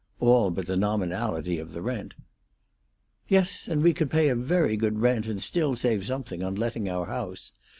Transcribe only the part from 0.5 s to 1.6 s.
the nominality